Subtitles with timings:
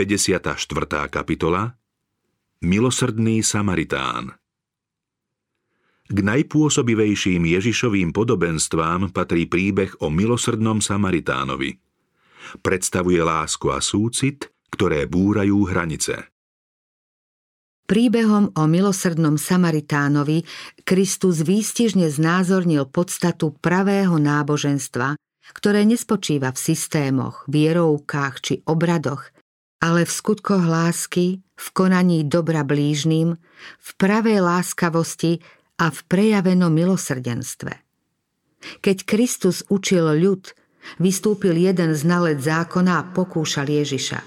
[0.00, 1.12] 54.
[1.12, 1.76] kapitola
[2.64, 4.32] Milosrdný Samaritán
[6.08, 11.76] K najpôsobivejším Ježišovým podobenstvám patrí príbeh o milosrdnom Samaritánovi.
[12.64, 16.32] Predstavuje lásku a súcit, ktoré búrajú hranice.
[17.84, 20.48] Príbehom o milosrdnom Samaritánovi
[20.80, 25.20] Kristus výstižne znázornil podstatu pravého náboženstva,
[25.52, 29.28] ktoré nespočíva v systémoch, vierovkách či obradoch,
[29.80, 33.36] ale v skutkoch lásky, v konaní dobra blížným,
[33.80, 35.40] v pravej láskavosti
[35.80, 37.72] a v prejavenom milosrdenstve.
[38.84, 40.52] Keď Kristus učil ľud,
[41.00, 44.20] vystúpil jeden znalec zákona a pokúšal Ježiša.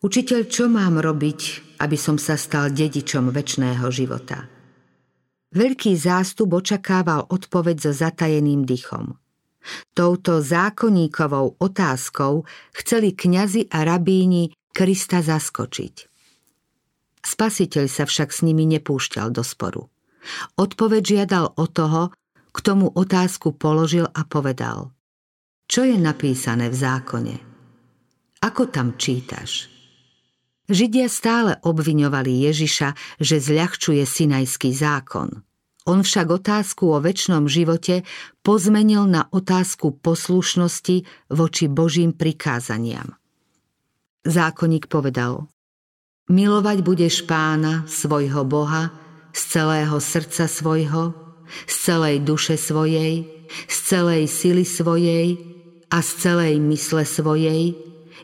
[0.00, 1.40] Učiteľ, čo mám robiť,
[1.84, 4.48] aby som sa stal dedičom väčšného života?
[5.52, 9.12] Veľký zástup očakával odpoveď so zatajeným dychom–
[9.92, 15.94] Touto zákonníkovou otázkou chceli kňazi a rabíni Krista zaskočiť.
[17.24, 19.90] Spasiteľ sa však s nimi nepúšťal do sporu.
[20.54, 22.14] Odpoveď žiadal o toho,
[22.54, 24.94] k tomu otázku položil a povedal
[25.66, 27.36] Čo je napísané v zákone?
[28.38, 29.66] Ako tam čítaš?
[30.68, 35.32] Židia stále obviňovali Ježiša, že zľahčuje Sinajský zákon–
[35.88, 38.04] on však otázku o väčšnom živote
[38.44, 43.16] pozmenil na otázku poslušnosti voči Božím prikázaniam.
[44.28, 45.48] Zákonník povedal,
[46.28, 48.92] milovať budeš pána, svojho Boha,
[49.32, 51.16] z celého srdca svojho,
[51.64, 55.40] z celej duše svojej, z celej sily svojej
[55.88, 57.72] a z celej mysle svojej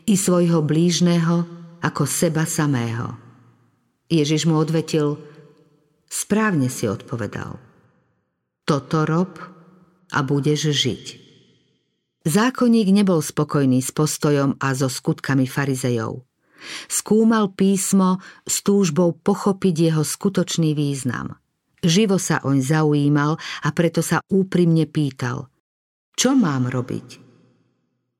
[0.05, 1.49] i svojho blížneho
[1.81, 3.17] ako seba samého.
[4.05, 5.17] Ježiš mu odvetil,
[6.09, 7.57] Správne si odpovedal.
[8.65, 9.37] Toto rob
[10.09, 11.05] a budeš žiť.
[12.25, 16.25] Zákonník nebol spokojný s postojom a so skutkami farizejov.
[16.89, 21.37] Skúmal písmo s túžbou pochopiť jeho skutočný význam.
[21.85, 25.53] Živo sa oň zaujímal a preto sa úprimne pýtal.
[26.17, 27.21] Čo mám robiť?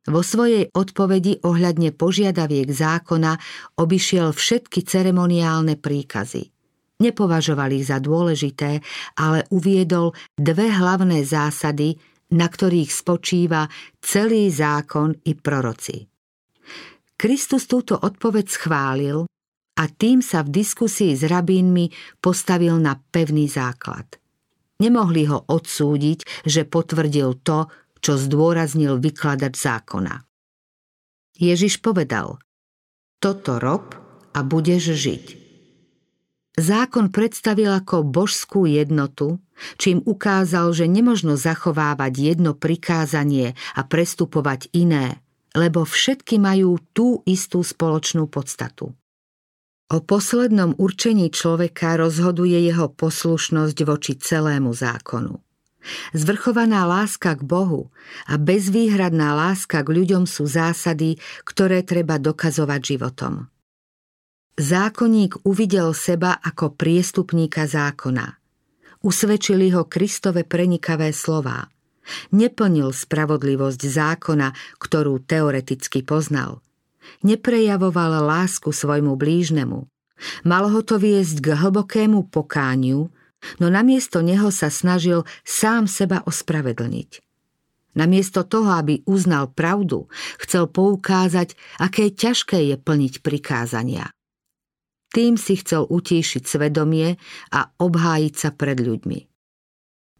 [0.05, 3.41] Vo svojej odpovedi ohľadne požiadaviek zákona
[3.81, 6.53] obišiel všetky ceremoniálne príkazy–
[6.95, 8.79] Nepovažoval ich za dôležité,
[9.19, 11.99] ale uviedol dve hlavné zásady,
[12.31, 13.67] na ktorých spočíva
[13.99, 16.07] celý zákon i proroci.
[17.15, 19.27] Kristus túto odpoveď schválil
[19.75, 24.19] a tým sa v diskusii s rabínmi postavil na pevný základ.
[24.79, 30.15] Nemohli ho odsúdiť, že potvrdil to, čo zdôraznil vykladač zákona.
[31.35, 32.39] Ježiš povedal,
[33.19, 33.95] toto rob
[34.35, 35.44] a budeš žiť.
[36.55, 39.43] Zákon predstavil ako božskú jednotu,
[39.75, 45.19] čím ukázal, že nemožno zachovávať jedno prikázanie a prestupovať iné,
[45.51, 48.95] lebo všetky majú tú istú spoločnú podstatu.
[49.91, 55.37] O poslednom určení človeka rozhoduje jeho poslušnosť voči celému zákonu.
[56.17, 57.93] Zvrchovaná láska k Bohu
[58.25, 63.53] a bezvýhradná láska k ľuďom sú zásady, ktoré treba dokazovať životom.
[64.55, 68.39] Zákonník uvidel seba ako priestupníka zákona.
[69.03, 71.67] Usvedčili ho Kristove prenikavé slová.
[72.31, 76.63] Neplnil spravodlivosť zákona, ktorú teoreticky poznal.
[77.27, 79.91] Neprejavoval lásku svojmu blížnemu.
[80.47, 83.11] Mal ho to viesť k hlbokému pokániu,
[83.59, 87.19] no namiesto neho sa snažil sám seba ospravedlniť.
[87.99, 90.07] Namiesto toho, aby uznal pravdu,
[90.39, 94.15] chcel poukázať, aké ťažké je plniť prikázania.
[95.15, 97.15] Tým si chcel utíšiť svedomie
[97.55, 99.19] a obhájiť sa pred ľuďmi.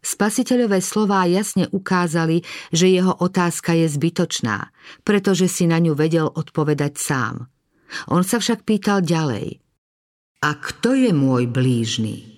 [0.00, 2.40] Spasiteľové slová jasne ukázali,
[2.72, 4.72] že jeho otázka je zbytočná,
[5.04, 7.50] pretože si na ňu vedel odpovedať sám.
[8.08, 9.60] On sa však pýtal ďalej.
[10.46, 12.32] A kto je môj blížny?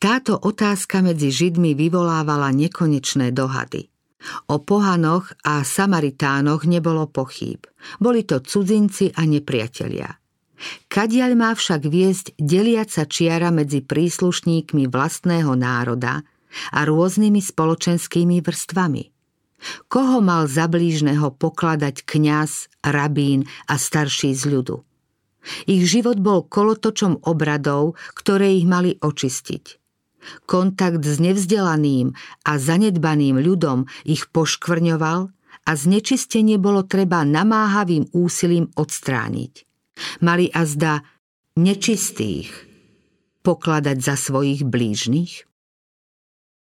[0.00, 3.88] Táto otázka medzi Židmi vyvolávala nekonečné dohady.
[4.52, 7.64] O pohanoch a Samaritánoch nebolo pochýb.
[7.96, 10.08] Boli to cudzinci a nepriatelia.
[10.92, 16.20] Kadiaľ má však viesť deliaca čiara medzi príslušníkmi vlastného národa
[16.74, 19.02] a rôznymi spoločenskými vrstvami.
[19.92, 24.76] Koho mal za blížneho pokladať kňaz, rabín a starší z ľudu?
[25.64, 29.80] Ich život bol kolotočom obradov, ktoré ich mali očistiť.
[30.44, 32.12] Kontakt s nevzdelaným
[32.44, 35.32] a zanedbaným ľudom ich poškvrňoval
[35.64, 39.69] a znečistenie bolo treba namáhavým úsilím odstrániť.
[40.20, 41.02] Mali azda
[41.56, 42.52] nečistých
[43.40, 45.48] pokladať za svojich blížnych?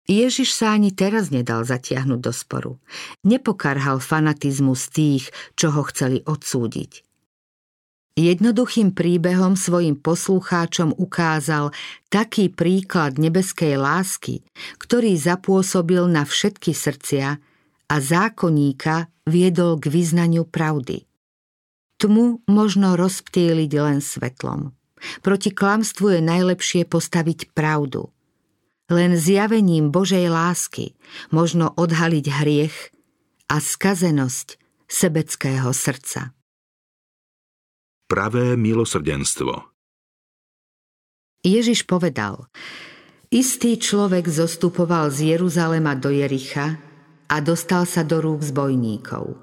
[0.04, 2.74] Ježiš sa ani teraz nedal zatiahnuť do sporu.
[3.24, 7.08] Nepokarhal fanatizmus tých, čo ho chceli odsúdiť.
[8.14, 11.74] Jednoduchým príbehom svojim poslucháčom ukázal
[12.14, 14.46] taký príklad nebeskej lásky,
[14.78, 17.42] ktorý zapôsobil na všetky srdcia
[17.90, 21.10] a zákonníka viedol k vyznaniu pravdy.
[22.04, 24.76] Tmu možno rozptýliť len svetlom.
[25.24, 28.12] Proti klamstvu je najlepšie postaviť pravdu.
[28.92, 31.00] Len zjavením Božej lásky
[31.32, 32.92] možno odhaliť hriech
[33.48, 34.60] a skazenosť
[34.92, 36.36] sebeckého srdca
[38.14, 39.74] pravé milosrdenstvo.
[41.42, 42.46] Ježiš povedal,
[43.34, 46.78] istý človek zostupoval z Jeruzalema do Jericha
[47.26, 49.34] a dostal sa do rúk zbojníkov.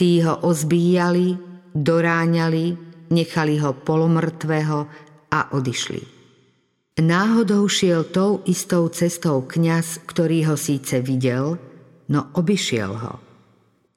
[0.00, 1.36] Tí ho ozbíjali,
[1.76, 2.64] doráňali,
[3.12, 4.78] nechali ho polomrtvého
[5.28, 6.02] a odišli.
[6.96, 11.60] Náhodou šiel tou istou cestou kňaz, ktorý ho síce videl,
[12.08, 13.14] no obišiel ho.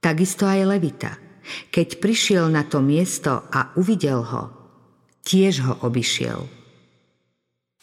[0.03, 1.13] Takisto aj Levita–
[1.69, 4.43] keď prišiel na to miesto a uvidel ho,
[5.25, 6.45] tiež ho obišiel.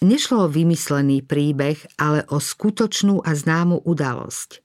[0.05, 4.61] Nešlo o vymyslený príbeh, ale o skutočnú a známu udalosť.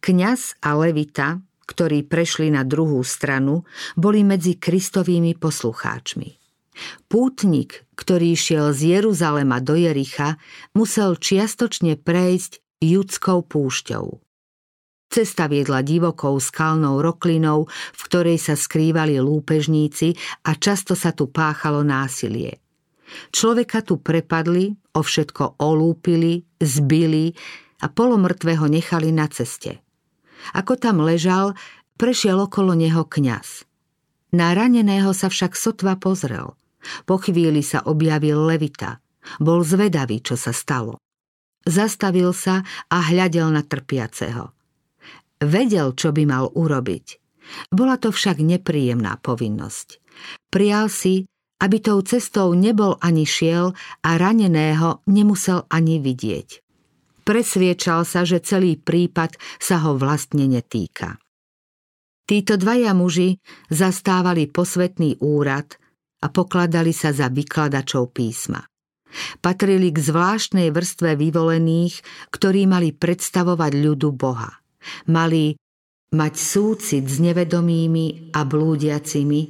[0.00, 6.40] Kňaz a levita, ktorí prešli na druhú stranu, boli medzi Kristovými poslucháčmi.
[7.10, 10.40] Pútnik, ktorý šiel z Jeruzalema do Jericha,
[10.72, 14.22] musel čiastočne prejsť judskou púšťou.
[15.08, 21.80] Cesta viedla divokou skalnou roklinou, v ktorej sa skrývali lúpežníci a často sa tu páchalo
[21.80, 22.60] násilie.
[23.32, 27.32] Človeka tu prepadli, o všetko olúpili, zbili
[27.80, 29.80] a polomrtvého nechali na ceste.
[30.54, 31.58] Ako tam ležal,
[31.98, 33.66] prešiel okolo neho kňaz.
[34.32, 36.52] Na raneného sa však sotva pozrel.
[37.08, 39.00] Po chvíli sa objavil Levita.
[39.40, 41.00] Bol zvedavý, čo sa stalo.
[41.66, 44.52] Zastavil sa a hľadel na trpiaceho.
[45.44, 47.06] Vedel, čo by mal urobiť.
[47.72, 50.00] Bola to však nepríjemná povinnosť.
[50.52, 51.24] Prial si,
[51.58, 53.74] aby tou cestou nebol ani šiel
[54.04, 56.67] a raneného nemusel ani vidieť.
[57.28, 61.20] Presviečal sa, že celý prípad sa ho vlastne netýka.
[62.24, 63.36] Títo dvaja muži
[63.68, 65.76] zastávali posvetný úrad
[66.24, 68.64] a pokladali sa za vykladačov písma.
[69.44, 72.00] Patrili k zvláštnej vrstve vyvolených,
[72.32, 74.64] ktorí mali predstavovať ľudu Boha.
[75.12, 75.52] Mali
[76.16, 79.40] mať súcit s nevedomými a blúdiacimi,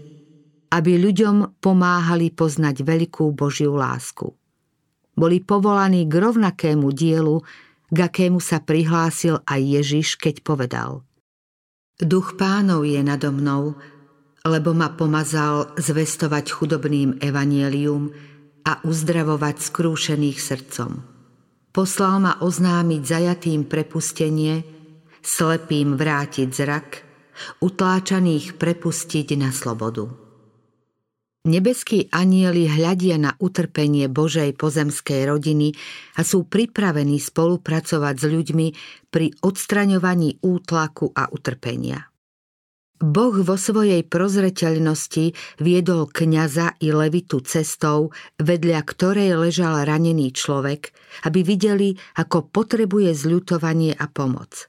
[0.74, 4.34] aby ľuďom pomáhali poznať veľkú Božiu lásku.
[5.18, 7.42] Boli povolaní k rovnakému dielu,
[7.88, 11.08] k akému sa prihlásil aj Ježiš, keď povedal
[11.98, 13.74] Duch pánov je nado mnou,
[14.46, 18.14] lebo ma pomazal zvestovať chudobným evanielium
[18.62, 20.90] a uzdravovať skrúšených srdcom.
[21.74, 24.62] Poslal ma oznámiť zajatým prepustenie,
[25.26, 26.88] slepým vrátiť zrak,
[27.58, 30.27] utláčaných prepustiť na slobodu.
[31.46, 35.70] Nebeskí anieli hľadia na utrpenie Božej pozemskej rodiny
[36.18, 38.66] a sú pripravení spolupracovať s ľuďmi
[39.06, 42.10] pri odstraňovaní útlaku a utrpenia.
[42.98, 45.30] Boh vo svojej prozreteľnosti
[45.62, 48.10] viedol kňaza i levitu cestou,
[48.42, 50.90] vedľa ktorej ležal ranený človek,
[51.22, 54.66] aby videli, ako potrebuje zľutovanie a pomoc.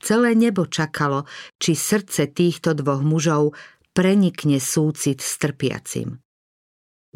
[0.00, 1.28] Celé nebo čakalo,
[1.60, 3.52] či srdce týchto dvoch mužov
[3.96, 6.20] prenikne súcit s trpiacim.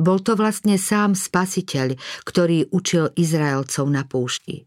[0.00, 4.64] Bol to vlastne sám spasiteľ, ktorý učil Izraelcov na púšti.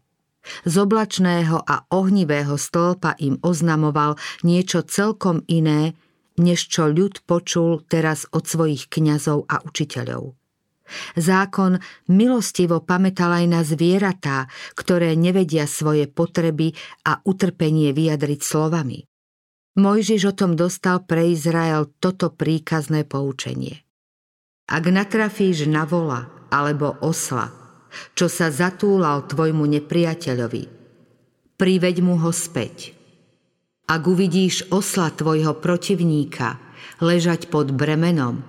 [0.62, 4.14] Z oblačného a ohnivého stĺpa im oznamoval
[4.46, 5.98] niečo celkom iné,
[6.38, 10.38] než čo ľud počul teraz od svojich kňazov a učiteľov.
[11.16, 11.80] Zákon
[12.12, 16.76] milostivo pamätal aj na zvieratá, ktoré nevedia svoje potreby
[17.08, 19.08] a utrpenie vyjadriť slovami.
[19.74, 23.82] Mojžiš o tom dostal pre Izrael toto príkazné poučenie.
[24.70, 27.50] Ak natrafíš na vola alebo osla,
[28.14, 30.64] čo sa zatúlal tvojmu nepriateľovi,
[31.58, 32.94] priveď mu ho späť.
[33.90, 36.62] Ak uvidíš osla tvojho protivníka
[37.02, 38.46] ležať pod bremenom,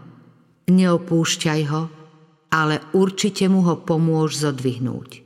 [0.69, 1.89] neopúšťaj ho,
[2.53, 5.25] ale určite mu ho pomôž zodvihnúť.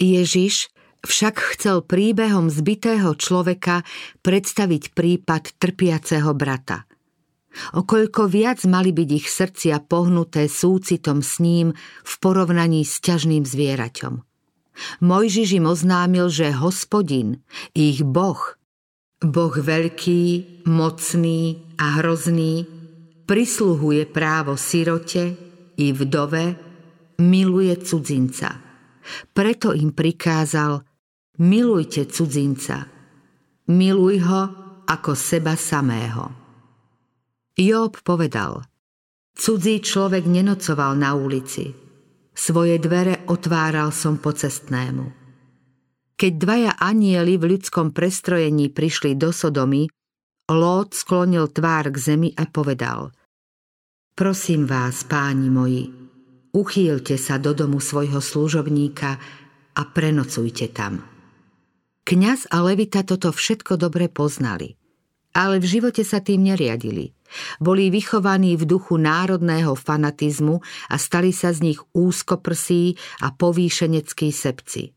[0.00, 0.72] Ježiš
[1.04, 3.82] však chcel príbehom zbitého človeka
[4.22, 6.86] predstaviť prípad trpiaceho brata.
[7.72, 11.72] Okoľko viac mali byť ich srdcia pohnuté súcitom s ním
[12.04, 14.20] v porovnaní s ťažným zvieraťom.
[15.00, 17.40] Mojžiš im oznámil, že hospodin,
[17.72, 18.60] ich boh,
[19.24, 20.22] boh veľký,
[20.68, 22.68] mocný a hrozný,
[23.24, 26.56] prisluhuje právo sirote, i vdove
[27.20, 28.60] miluje cudzinca.
[29.32, 30.82] Preto im prikázal,
[31.42, 32.88] milujte cudzinca,
[33.68, 34.42] miluj ho
[34.86, 36.32] ako seba samého.
[37.56, 38.64] Job povedal,
[39.36, 41.68] Cudzí človek nenocoval na ulici.
[42.32, 45.12] Svoje dvere otváral som po cestnému.
[46.16, 49.92] Keď dvaja anieli v ľudskom prestrojení prišli do Sodomy,
[50.46, 53.12] Lót sklonil tvár k zemi a povedal
[54.16, 55.90] Prosím vás, páni moji,
[56.56, 59.10] uchýlte sa do domu svojho služobníka
[59.76, 61.15] a prenocujte tam.
[62.06, 64.78] Kňaz a Levita toto všetko dobre poznali,
[65.34, 67.10] ale v živote sa tým neriadili.
[67.58, 72.94] Boli vychovaní v duchu národného fanatizmu a stali sa z nich úzkoprsí
[73.26, 74.94] a povýšeneckí sebci.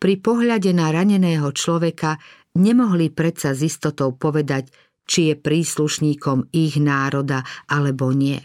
[0.00, 2.16] Pri pohľade na raneného človeka
[2.56, 4.72] nemohli predsa s istotou povedať,
[5.04, 8.40] či je príslušníkom ich národa alebo nie.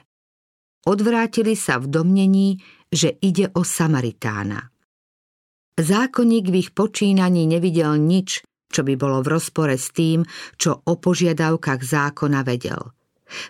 [0.84, 2.60] Odvrátili sa v domnení,
[2.92, 4.75] že ide o Samaritána.
[5.76, 10.24] Zákonník v ich počínaní nevidel nič, čo by bolo v rozpore s tým,
[10.56, 12.82] čo o požiadavkách zákona vedel–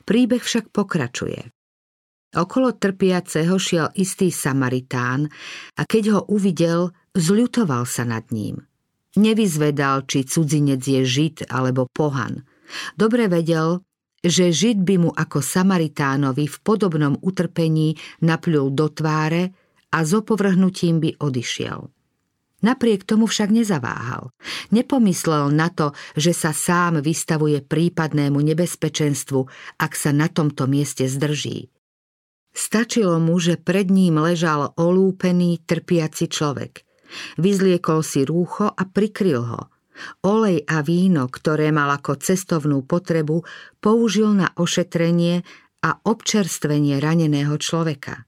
[0.06, 1.52] Príbeh však pokračuje.
[2.36, 5.32] Okolo trpiaceho šiel istý Samaritán
[5.80, 8.60] a keď ho uvidel, zľutoval sa nad ním.
[9.16, 12.44] Nevyzvedal, či cudzinec je Žid alebo pohan.
[13.00, 13.80] Dobre vedel,
[14.20, 19.56] že Žid by mu ako Samaritánovi v podobnom utrpení napľul do tváre
[19.96, 21.95] a s opovrhnutím by odišiel.
[22.64, 24.32] Napriek tomu však nezaváhal.
[24.72, 29.40] Nepomyslel na to, že sa sám vystavuje prípadnému nebezpečenstvu,
[29.76, 31.68] ak sa na tomto mieste zdrží.
[32.56, 36.88] Stačilo mu, že pred ním ležal olúpený, trpiaci človek.
[37.36, 39.62] Vyzliekol si rúcho a prikryl ho.
[40.24, 43.44] Olej a víno, ktoré mal ako cestovnú potrebu,
[43.84, 45.44] použil na ošetrenie
[45.84, 48.28] a občerstvenie raneného človeka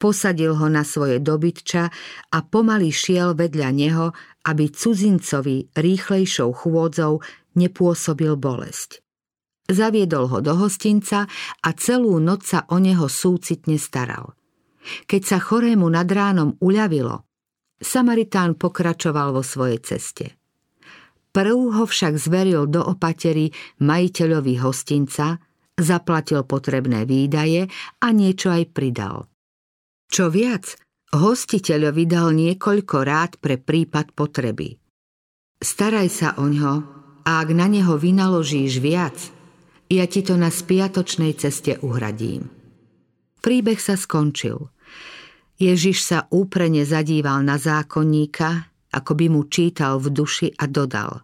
[0.00, 1.92] posadil ho na svoje dobytča
[2.32, 4.16] a pomaly šiel vedľa neho,
[4.48, 7.20] aby cudzincovi rýchlejšou chôdzou
[7.60, 9.04] nepôsobil bolesť.
[9.70, 11.28] Zaviedol ho do hostinca
[11.62, 14.34] a celú noc sa o neho súcitne staral.
[15.06, 17.28] Keď sa chorému nad ránom uľavilo,
[17.78, 20.26] Samaritán pokračoval vo svojej ceste.
[21.30, 25.38] Prv ho však zveril do opatery majiteľovi hostinca,
[25.78, 27.70] zaplatil potrebné výdaje
[28.02, 29.30] a niečo aj pridal.
[30.10, 30.74] Čo viac,
[31.14, 34.74] hostiteľovi dal niekoľko rád pre prípad potreby.
[35.62, 36.74] Staraj sa o ňo
[37.22, 39.14] a ak na neho vynaložíš viac,
[39.86, 42.50] ja ti to na spiatočnej ceste uhradím.
[43.38, 44.70] Príbeh sa skončil.
[45.62, 51.22] Ježiš sa úprene zadíval na zákonníka, ako by mu čítal v duši a dodal.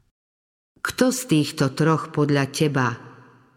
[0.78, 2.94] Kto z týchto troch podľa teba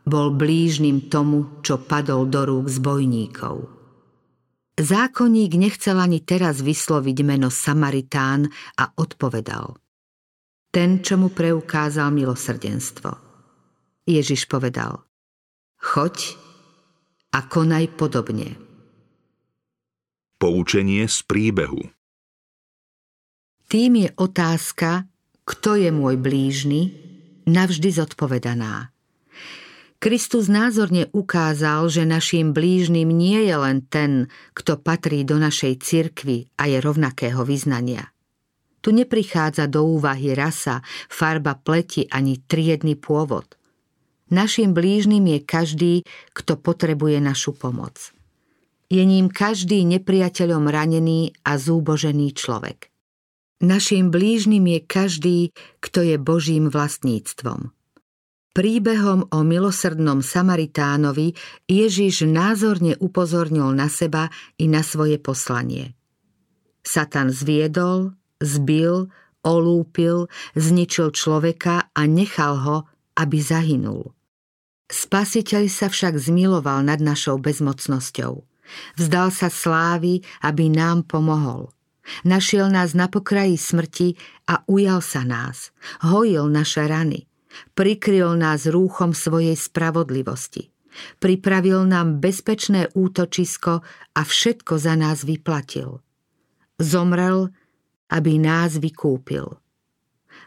[0.10, 3.79] bol blížnym tomu, čo padol do rúk zbojníkov?
[4.80, 8.48] Zákonník nechcel ani teraz vysloviť meno Samaritán
[8.80, 9.76] a odpovedal.
[10.72, 13.12] Ten, čo mu preukázal milosrdenstvo.
[14.08, 15.04] Ježiš povedal.
[15.84, 16.40] Choď
[17.36, 18.56] a konaj podobne.
[20.40, 21.92] Poučenie z príbehu
[23.68, 25.12] Tým je otázka,
[25.44, 26.96] kto je môj blížny,
[27.44, 28.96] navždy zodpovedaná.
[30.00, 36.48] Kristus názorne ukázal, že našim blížnym nie je len ten, kto patrí do našej cirkvy
[36.56, 38.08] a je rovnakého vyznania.
[38.80, 40.80] Tu neprichádza do úvahy rasa,
[41.12, 43.60] farba pleti ani triedny pôvod.
[44.32, 45.94] Našim blížnym je každý,
[46.32, 48.16] kto potrebuje našu pomoc.
[48.88, 52.88] Je ním každý nepriateľom ranený a zúbožený človek.
[53.60, 55.40] Našim blížnym je každý,
[55.84, 57.76] kto je Božím vlastníctvom–
[58.60, 61.32] Príbehom o milosrdnom Samaritánovi
[61.64, 64.28] Ježiš názorne upozornil na seba
[64.60, 65.96] i na svoje poslanie.
[66.84, 69.16] Satan zviedol, zbil,
[69.48, 70.28] olúpil,
[70.60, 72.78] zničil človeka a nechal ho,
[73.16, 74.12] aby zahynul.
[74.92, 78.44] Spasiteľ sa však zmiloval nad našou bezmocnosťou.
[79.00, 81.72] Vzdal sa slávy, aby nám pomohol.
[82.28, 84.20] Našiel nás na pokraji smrti
[84.52, 85.72] a ujal sa nás.
[86.04, 87.29] Hojil naše rany
[87.74, 90.72] prikryl nás rúchom svojej spravodlivosti.
[91.22, 93.74] Pripravil nám bezpečné útočisko
[94.16, 96.02] a všetko za nás vyplatil.
[96.80, 97.54] Zomrel,
[98.10, 99.60] aby nás vykúpil.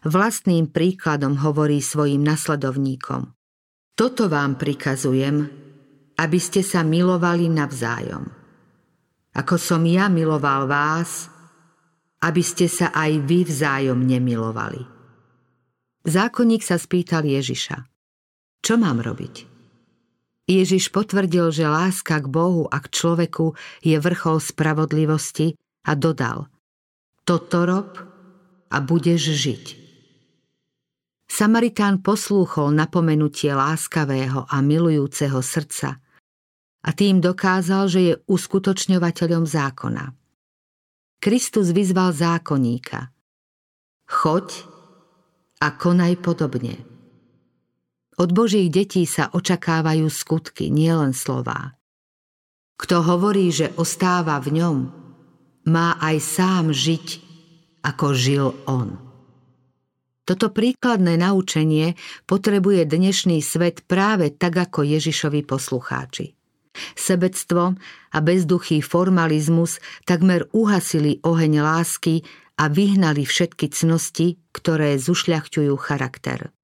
[0.02, 3.31] Vlastným príkladom hovorí svojim nasledovníkom.
[3.95, 5.47] Toto vám prikazujem,
[6.19, 8.25] aby ste sa milovali navzájom.
[9.33, 11.31] Ako som ja miloval vás,
[12.23, 15.01] aby ste sa aj vy vzájom nemilovali.
[16.02, 17.87] Zákonník sa spýtal Ježiša.
[18.62, 19.47] Čo mám robiť?
[20.50, 23.54] Ježiš potvrdil, že láska k Bohu a k človeku
[23.87, 25.54] je vrchol spravodlivosti
[25.87, 26.50] a dodal
[27.23, 27.94] Toto rob
[28.66, 29.64] a budeš žiť.
[31.30, 36.02] Samaritán poslúchol napomenutie láskavého a milujúceho srdca
[36.82, 40.12] a tým dokázal, že je uskutočňovateľom zákona.
[41.23, 43.14] Kristus vyzval zákonníka.
[44.11, 44.72] Choď
[45.62, 46.83] a konaj podobne.
[48.19, 51.78] Od Božích detí sa očakávajú skutky, nielen slová.
[52.75, 54.78] Kto hovorí, že ostáva v ňom,
[55.71, 57.07] má aj sám žiť,
[57.87, 58.99] ako žil on.
[60.26, 61.95] Toto príkladné naučenie
[62.26, 66.35] potrebuje dnešný svet práve tak ako Ježišovi poslucháči.
[66.95, 67.75] Sebectvo
[68.11, 72.23] a bezduchý formalizmus takmer uhasili oheň lásky
[72.62, 76.54] a vyhnali všetky cnosti, ktoré zušľachťujú charakter.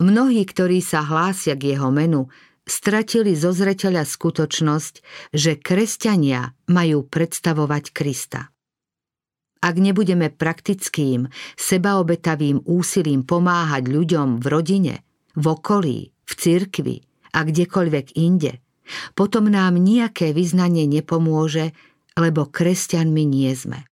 [0.00, 2.32] Mnohí, ktorí sa hlásia k jeho menu,
[2.64, 4.94] stratili zo zreteľa skutočnosť,
[5.36, 8.48] že kresťania majú predstavovať Krista.
[9.62, 11.28] Ak nebudeme praktickým,
[11.60, 14.94] sebaobetavým úsilím pomáhať ľuďom v rodine,
[15.36, 16.96] v okolí, v cirkvi
[17.36, 18.64] a kdekoľvek inde,
[19.12, 21.76] potom nám nejaké vyznanie nepomôže,
[22.16, 23.91] lebo kresťanmi nie sme.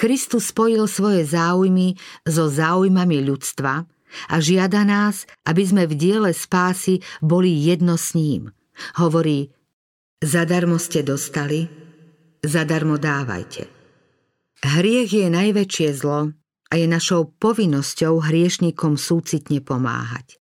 [0.00, 1.92] Kristus spojil svoje záujmy
[2.24, 3.84] so záujmami ľudstva
[4.32, 8.48] a žiada nás, aby sme v diele spásy boli jedno s ním.
[8.96, 9.52] Hovorí,
[10.24, 11.68] zadarmo ste dostali,
[12.40, 13.68] zadarmo dávajte.
[14.64, 16.32] Hriech je najväčšie zlo
[16.72, 20.40] a je našou povinnosťou hriešnikom súcitne pomáhať.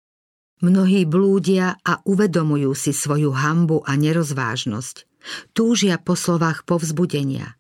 [0.60, 5.08] Mnohí blúdia a uvedomujú si svoju hambu a nerozvážnosť.
[5.56, 7.56] Túžia po slovách povzbudenia.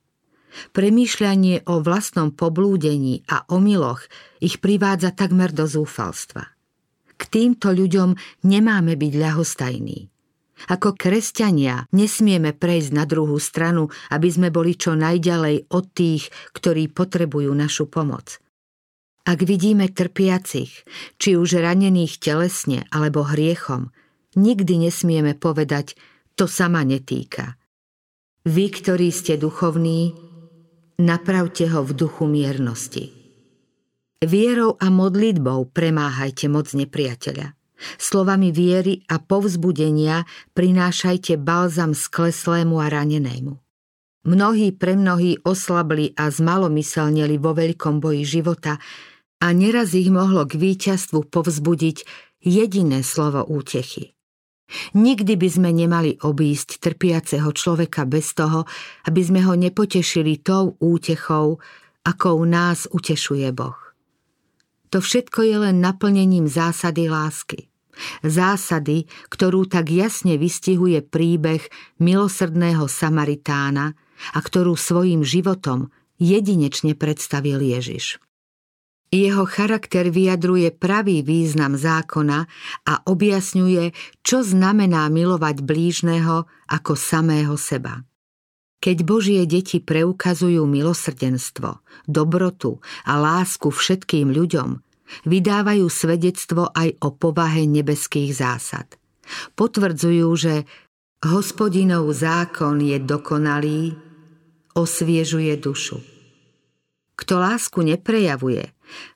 [0.71, 4.07] Premýšľanie o vlastnom poblúdení a omyloch
[4.39, 6.43] ich privádza takmer do zúfalstva.
[7.15, 9.99] K týmto ľuďom nemáme byť ľahostajní.
[10.71, 16.91] Ako kresťania nesmieme prejsť na druhú stranu, aby sme boli čo najďalej od tých, ktorí
[16.91, 18.35] potrebujú našu pomoc–
[19.25, 20.85] ak vidíme trpiacich,
[21.17, 23.89] či už ranených telesne alebo hriechom,
[24.37, 25.97] nikdy nesmieme povedať,
[26.37, 27.57] to sa ma netýka.
[28.45, 30.13] Vy, ktorí ste duchovní,
[30.97, 33.11] napravte ho v duchu miernosti.
[34.25, 37.53] Vierou a modlitbou premáhajte moc nepriateľa.
[37.99, 40.23] Slovami viery a povzbudenia
[40.55, 43.53] prinášajte balzam skleslému a ranenému.
[44.25, 48.81] Mnohí pre mnohí oslabli a zmalomyselneli vo veľkom boji života,
[49.43, 51.97] a neraz ich mohlo k víťazstvu povzbudiť
[52.41, 54.14] jediné slovo útechy.
[54.97, 58.65] Nikdy by sme nemali obísť trpiaceho človeka bez toho,
[59.05, 61.61] aby sme ho nepotešili tou útechou,
[62.01, 63.77] akou nás utešuje Boh.
[64.89, 67.69] To všetko je len naplnením zásady lásky.
[68.25, 71.63] Zásady, ktorú tak jasne vystihuje príbeh
[71.99, 73.95] milosrdného Samaritána
[74.35, 78.19] a ktorú svojim životom jedinečne predstavil Ježiš.
[79.13, 82.49] Jeho charakter vyjadruje pravý význam zákona
[82.89, 83.93] a objasňuje,
[84.25, 88.03] čo znamená milovať blížneho ako samého seba.
[88.83, 94.83] Keď Božie deti preukazujú milosrdenstvo, dobrotu a lásku všetkým ľuďom,
[95.25, 98.85] vydávajú svedectvo aj o povahe nebeských zásad.
[99.57, 100.53] Potvrdzujú, že
[101.25, 103.97] hospodinov zákon je dokonalý,
[104.77, 106.03] osviežuje dušu.
[107.15, 108.74] Kto lásku neprejavuje,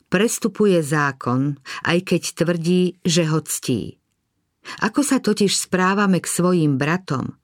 [0.09, 4.01] prestupuje zákon, aj keď tvrdí, že ho ctí.
[4.83, 7.37] Ako sa totiž správame k svojim bratom,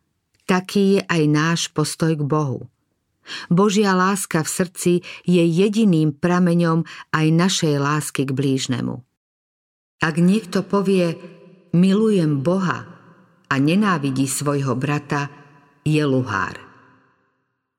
[0.46, 2.70] taký je aj náš postoj k Bohu.
[3.50, 4.94] Božia láska v srdci
[5.26, 9.02] je jediným prameňom aj našej lásky k blížnemu.
[10.06, 11.18] Ak niekto povie,
[11.74, 12.86] milujem Boha
[13.50, 15.34] a nenávidí svojho brata,
[15.82, 16.58] je luhár.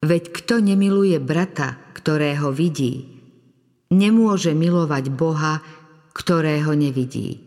[0.02, 3.15] Veď kto nemiluje brata, ktorého vidí,
[3.92, 5.62] nemôže milovať Boha,
[6.16, 7.42] ktorého nevidí.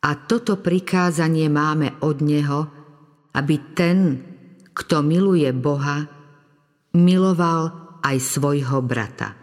[0.00, 2.60] A toto prikázanie máme od Neho,
[3.36, 4.24] aby ten,
[4.72, 6.08] kto miluje Boha,
[6.96, 7.62] miloval
[8.00, 9.36] aj svojho brata.